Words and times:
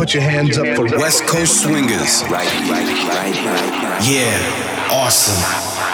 Put 0.00 0.14
your 0.14 0.22
hands 0.22 0.56
up 0.56 0.64
for 0.76 0.86
West 0.96 1.26
Coast 1.26 1.60
Swingers. 1.60 2.24
Right, 2.24 2.48
right, 2.70 2.88
right, 3.04 3.36
right, 3.44 4.00
Yeah, 4.08 4.88
awesome. 4.90 5.36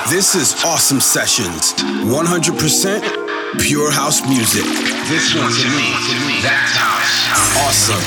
This 0.09 0.37
is 0.37 0.55
Awesome 0.65 1.01
Sessions. 1.01 1.75
100% 1.75 3.59
pure 3.59 3.91
house 3.91 4.23
music. 4.29 4.63
This 5.11 5.35
one 5.35 5.51
to 5.51 5.69
me, 5.75 5.91
that's 6.41 6.77
house. 6.79 7.27
Awesome. 7.67 7.99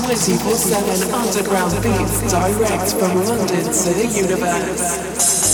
24-7 0.00 1.12
underground 1.12 1.74
beats 1.82 2.32
direct 2.32 2.94
from 2.94 3.22
London 3.22 3.64
to 3.64 3.92
the 3.92 4.06
universe. 4.16 5.53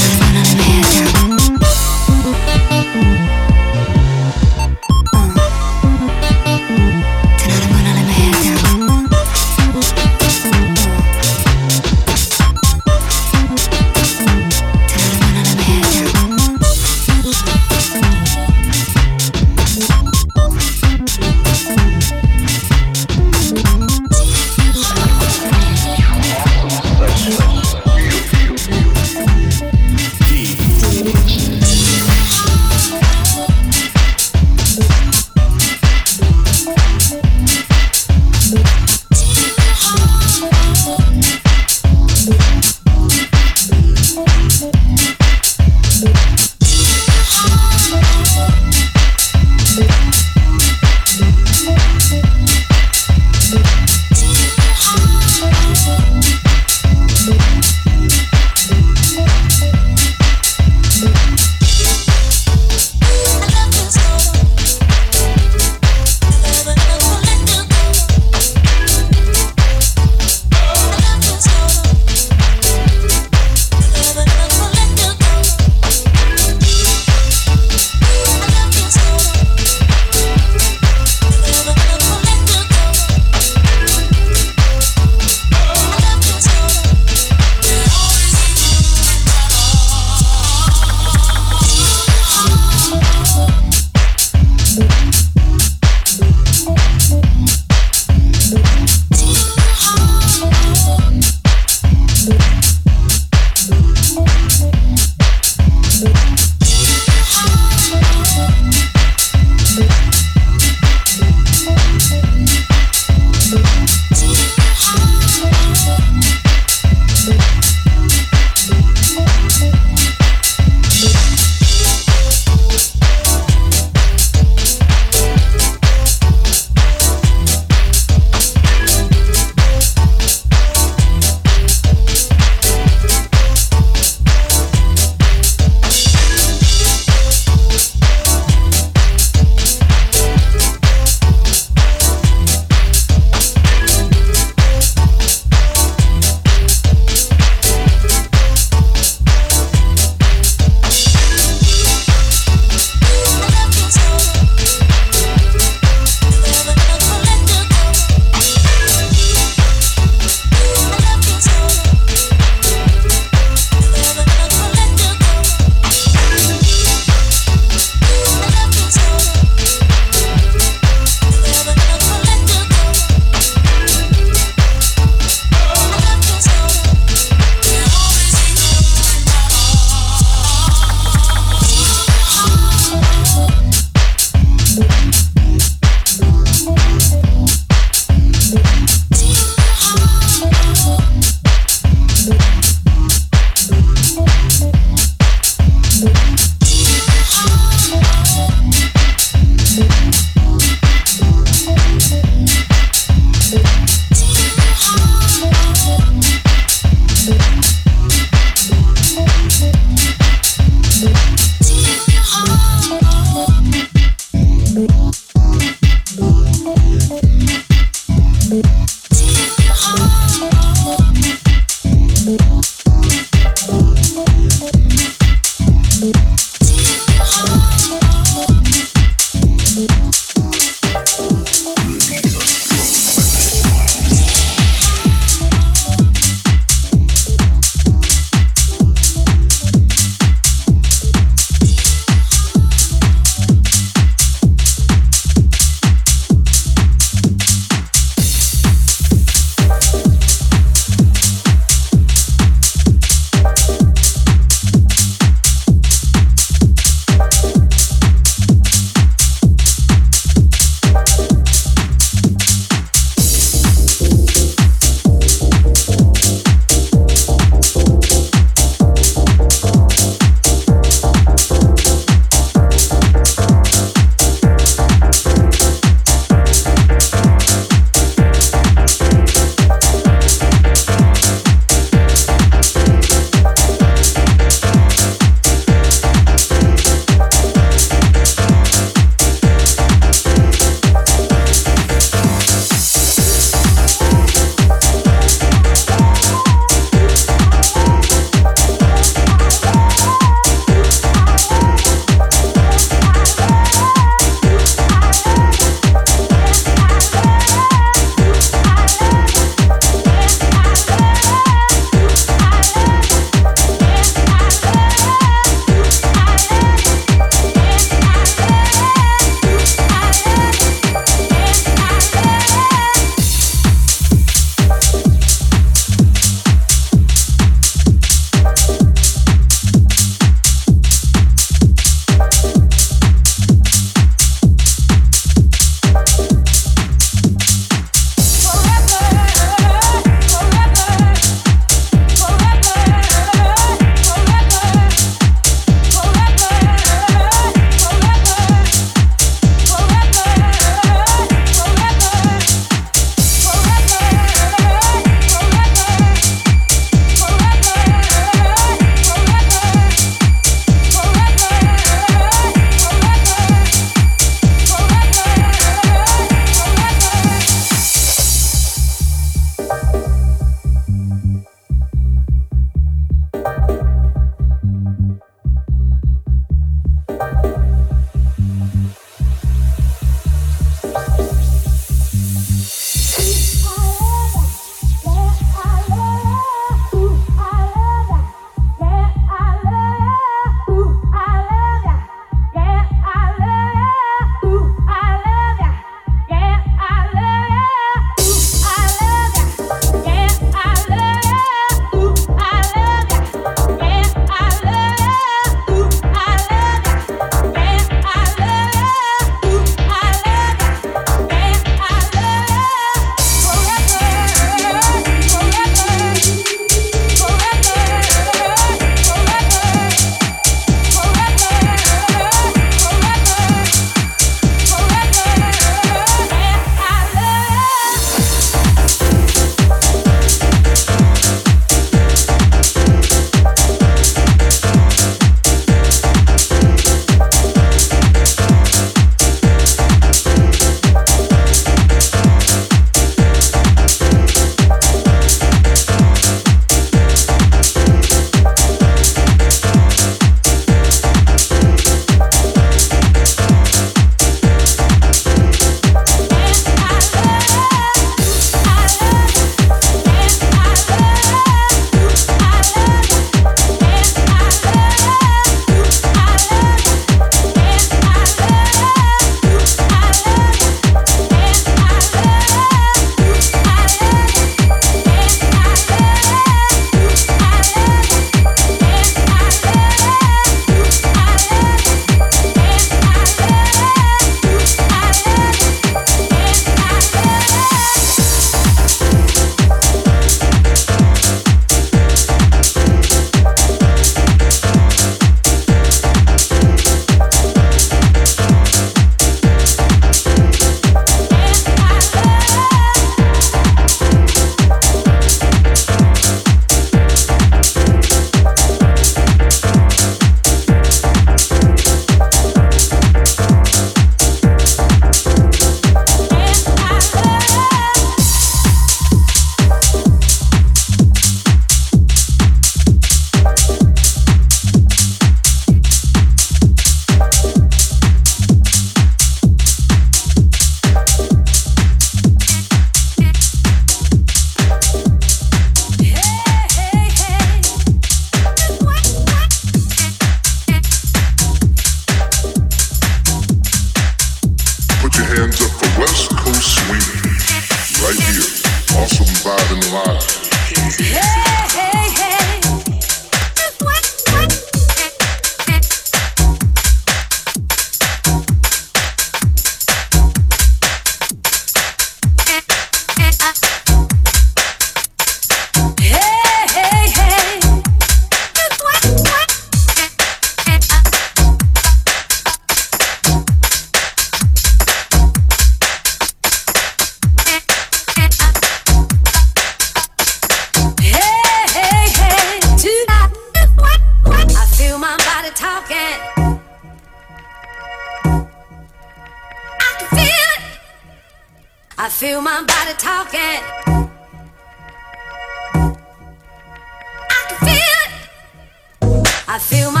Feel 599.71 599.89
my 599.89 600.00